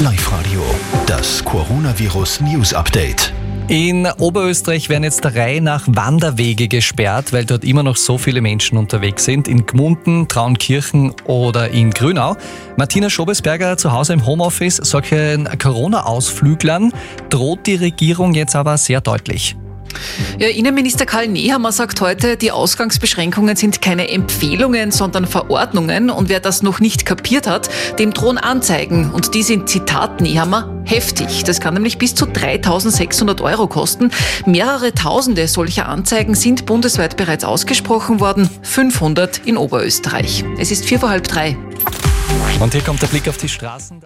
[0.00, 0.60] Live Radio,
[1.06, 3.32] das Coronavirus News Update.
[3.68, 8.40] In Oberösterreich werden jetzt der Reihe nach Wanderwege gesperrt, weil dort immer noch so viele
[8.40, 9.46] Menschen unterwegs sind.
[9.46, 12.36] In Gmunden, Traunkirchen oder in Grünau.
[12.76, 14.78] Martina Schobesberger zu Hause im Homeoffice.
[14.78, 16.92] Solchen Corona-Ausflüglern
[17.30, 19.54] droht die Regierung jetzt aber sehr deutlich.
[20.38, 26.10] Ja, Innenminister Karl Nehammer sagt heute, die Ausgangsbeschränkungen sind keine Empfehlungen, sondern Verordnungen.
[26.10, 27.68] Und wer das noch nicht kapiert hat,
[27.98, 29.10] dem drohen Anzeigen.
[29.10, 31.44] Und die sind, Zitat Nehammer, heftig.
[31.44, 34.10] Das kann nämlich bis zu 3600 Euro kosten.
[34.46, 38.48] Mehrere Tausende solcher Anzeigen sind bundesweit bereits ausgesprochen worden.
[38.62, 40.44] 500 in Oberösterreich.
[40.58, 41.56] Es ist vier vor halb drei.
[42.60, 44.04] Und hier kommt der Blick auf die Straßen.